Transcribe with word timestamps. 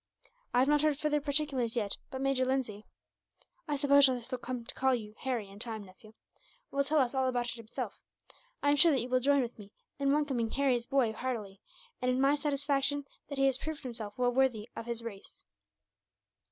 I 0.51 0.57
have 0.57 0.67
not 0.67 0.81
heard 0.81 0.97
further 0.97 1.21
particulars 1.21 1.75
yet, 1.75 1.97
but 2.09 2.21
Major 2.21 2.43
Lindsay 2.43 2.87
"I 3.67 3.75
suppose 3.75 4.09
I 4.09 4.17
shall 4.19 4.39
come 4.39 4.65
to 4.65 4.73
call 4.73 4.95
you 4.95 5.13
Harry, 5.19 5.47
in 5.47 5.59
time, 5.59 5.83
nephew 5.83 6.15
"Will 6.71 6.83
tell 6.83 6.97
us 6.97 7.13
all 7.13 7.27
about 7.29 7.49
it, 7.51 7.57
himself. 7.57 8.01
I 8.63 8.71
am 8.71 8.77
sure 8.77 8.91
that 8.91 9.01
you 9.01 9.09
will 9.09 9.19
join 9.19 9.43
with 9.43 9.59
me 9.59 9.71
in 9.99 10.11
welcoming 10.11 10.49
Harry's 10.49 10.87
boy 10.87 11.13
heartily, 11.13 11.61
and 12.01 12.09
in 12.09 12.19
my 12.19 12.33
satisfaction 12.33 13.05
that 13.29 13.37
he 13.37 13.45
has 13.45 13.59
proved 13.59 13.83
himself 13.83 14.15
well 14.17 14.31
worthy 14.31 14.67
of 14.75 14.87
his 14.87 15.03
race." 15.03 15.45